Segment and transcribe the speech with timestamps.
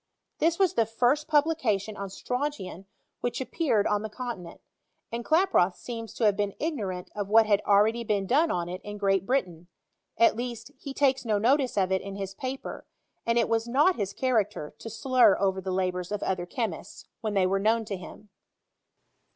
[0.39, 2.85] This was the first publication on strontian
[3.19, 4.57] which appeared on the con tinent;
[5.11, 8.81] and Klaproth seems to have been ignorant of what had been already done on it
[8.83, 9.67] in Great Bri tain;
[10.17, 12.87] at least, he takes no notice of it in his paper,
[13.27, 17.35] and it was not his character to slur over the labouM of other chemists, when
[17.35, 18.29] they were known to htm.